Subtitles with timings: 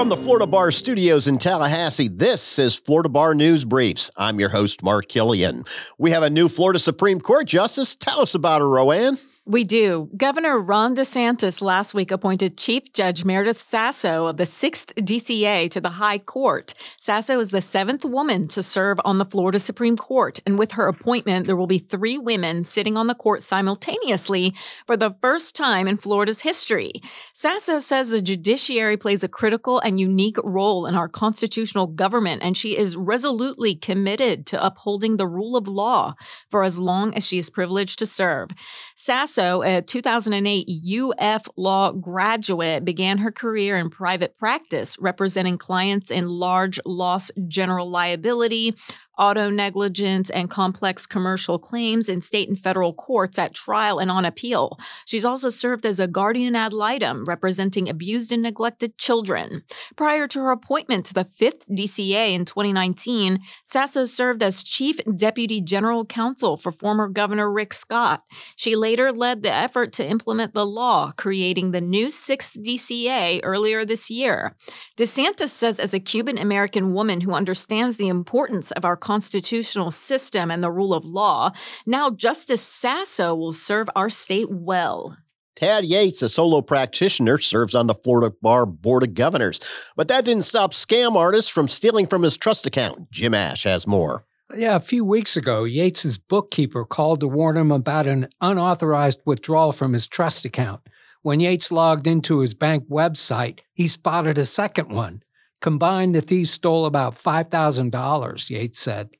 [0.00, 4.10] From the Florida Bar Studios in Tallahassee, this is Florida Bar News Briefs.
[4.16, 5.66] I'm your host, Mark Killian.
[5.98, 7.96] We have a new Florida Supreme Court Justice.
[7.96, 9.18] Tell us about her, Roanne.
[9.46, 10.10] We do.
[10.18, 15.80] Governor Ron DeSantis last week appointed Chief Judge Meredith Sasso of the 6th DCA to
[15.80, 16.74] the High Court.
[16.98, 20.86] Sasso is the seventh woman to serve on the Florida Supreme Court, and with her
[20.86, 24.52] appointment, there will be three women sitting on the court simultaneously
[24.86, 26.92] for the first time in Florida's history.
[27.32, 32.58] Sasso says the judiciary plays a critical and unique role in our constitutional government, and
[32.58, 36.12] she is resolutely committed to upholding the rule of law
[36.50, 38.50] for as long as she is privileged to serve.
[38.94, 46.10] Sasso also a 2008 UF law graduate, began her career in private practice, representing clients
[46.10, 48.74] in large loss general liability,
[49.20, 54.24] auto negligence, and complex commercial claims in state and federal courts at trial and on
[54.24, 54.78] appeal.
[55.04, 59.62] She's also served as a guardian ad litem representing abused and neglected children.
[59.94, 65.60] Prior to her appointment to the 5th DCA in 2019, Sasso served as Chief Deputy
[65.60, 68.22] General Counsel for former Governor Rick Scott.
[68.56, 73.84] She later led the effort to implement the law, creating the new 6th DCA earlier
[73.84, 74.56] this year.
[74.96, 80.52] DeSantis says, as a Cuban American woman who understands the importance of our constitutional system
[80.52, 81.50] and the rule of law,
[81.84, 85.16] now Justice Sasso will serve our state well.
[85.56, 89.58] Tad Yates, a solo practitioner, serves on the Florida Bar Board of Governors.
[89.96, 93.10] But that didn't stop scam artists from stealing from his trust account.
[93.10, 94.26] Jim Ash has more.
[94.56, 99.72] Yeah, a few weeks ago, Yates's bookkeeper called to warn him about an unauthorized withdrawal
[99.72, 100.82] from his trust account.
[101.22, 105.24] When Yates logged into his bank website, he spotted a second one.
[105.60, 109.10] Combined, the thieves stole about $5,000, Yates said.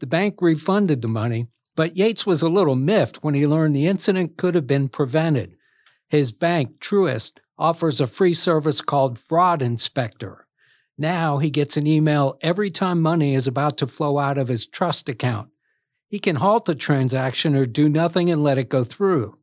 [0.00, 3.86] The bank refunded the money, but Yates was a little miffed when he learned the
[3.86, 5.56] incident could have been prevented.
[6.08, 10.46] His bank, Truist, offers a free service called Fraud Inspector.
[10.96, 14.66] Now he gets an email every time money is about to flow out of his
[14.66, 15.48] trust account.
[16.08, 19.37] He can halt the transaction or do nothing and let it go through.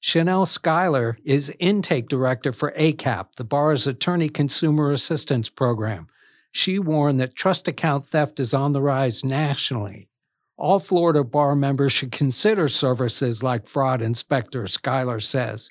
[0.00, 6.06] Chanel Schuyler is intake director for ACAP, the bar's attorney consumer assistance program.
[6.52, 10.08] She warned that trust account theft is on the rise nationally.
[10.56, 15.70] All Florida bar members should consider services like Fraud Inspector, Schuyler says.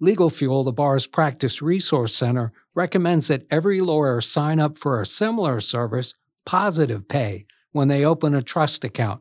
[0.00, 5.06] Legal Fuel, the bar's practice resource center, recommends that every lawyer sign up for a
[5.06, 6.14] similar service,
[6.46, 9.20] Positive Pay, when they open a trust account.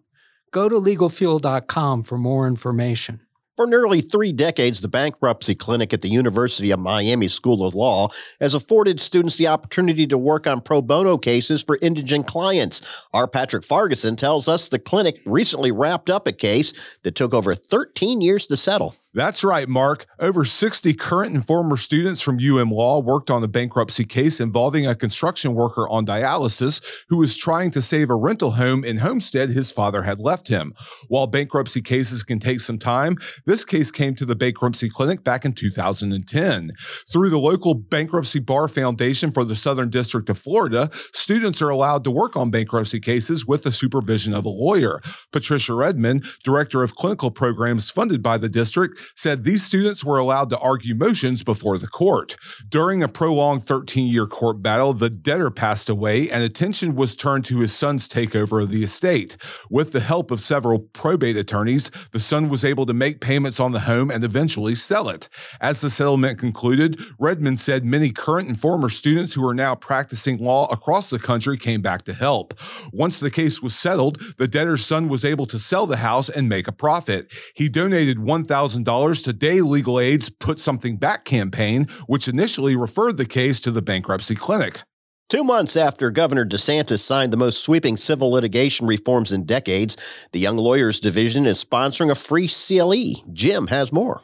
[0.52, 3.22] Go to legalfuel.com for more information.
[3.56, 8.09] For nearly three decades, the bankruptcy clinic at the University of Miami School of Law
[8.41, 12.81] has afforded students the opportunity to work on pro bono cases for indigent clients.
[13.13, 17.53] Our Patrick Fargason tells us the clinic recently wrapped up a case that took over
[17.53, 18.96] 13 years to settle.
[19.16, 20.07] That's right, Mark.
[20.19, 24.88] Over 60 current and former students from UM Law worked on a bankruptcy case involving
[24.88, 29.50] a construction worker on dialysis who was trying to save a rental home in Homestead
[29.50, 30.74] his father had left him.
[31.09, 35.45] While bankruptcy cases can take some time, this case came to the bankruptcy clinic back
[35.45, 36.72] in 2010.
[37.07, 42.03] Through the local Bankruptcy Bar Foundation for the Southern District of Florida, students are allowed
[42.06, 45.00] to work on bankruptcy cases with the supervision of a lawyer.
[45.31, 50.50] Patricia Redmond, director of clinical programs funded by the district, said these students were allowed
[50.50, 52.36] to argue motions before the court.
[52.68, 57.46] During a prolonged 13 year court battle, the debtor passed away and attention was turned
[57.46, 59.38] to his son's takeover of the estate.
[59.69, 63.72] With the help of several probate attorneys, the son was able to make payments on
[63.72, 65.30] the home and eventually sell it.
[65.62, 70.38] As the settlement concluded, Redmond said many current and former students who are now practicing
[70.38, 72.53] law across the country came back to help.
[72.92, 76.50] Once the case was settled, the debtor's son was able to sell the house and
[76.50, 77.31] make a profit.
[77.56, 83.26] He donated $1,000 to Dade Legal Aid's Put Something Back campaign, which initially referred the
[83.26, 84.81] case to the bankruptcy clinic.
[85.30, 89.98] Two months after Governor DeSantis signed the most sweeping civil litigation reforms in decades,
[90.31, 93.24] the Young Lawyers Division is sponsoring a free CLE.
[93.34, 94.22] Jim has more.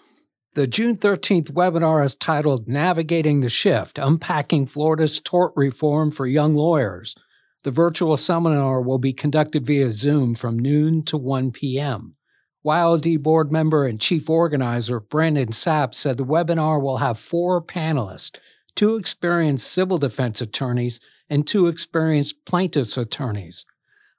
[0.53, 6.53] The June 13th webinar is titled Navigating the Shift Unpacking Florida's Tort Reform for Young
[6.53, 7.15] Lawyers.
[7.63, 12.17] The virtual seminar will be conducted via Zoom from noon to 1 p.m.
[12.65, 18.37] YLD board member and chief organizer Brandon Sapp said the webinar will have four panelists
[18.75, 23.65] two experienced civil defense attorneys and two experienced plaintiffs' attorneys.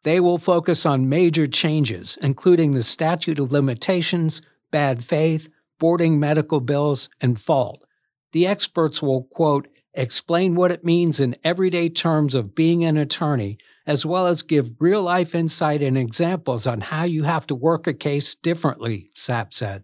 [0.03, 5.49] They will focus on major changes, including the statute of limitations, bad faith,
[5.79, 7.85] boarding medical bills, and fault.
[8.33, 13.59] The experts will, quote, explain what it means in everyday terms of being an attorney
[13.91, 17.89] as well as give real life insight and examples on how you have to work
[17.89, 19.83] a case differently, Sapp said.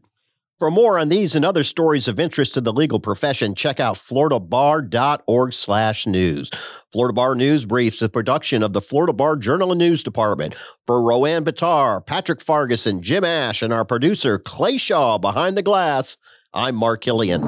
[0.61, 3.97] For more on these and other stories of interest to the legal profession, check out
[3.97, 6.53] floridabar.org slash news.
[6.93, 10.55] Florida Bar News Briefs, a production of the Florida Bar Journal and News Department.
[10.87, 16.17] For Roanne Batar, Patrick Fargason, Jim Ash, and our producer, Clay Shaw, behind the glass,
[16.55, 17.43] I'm Mark Killian.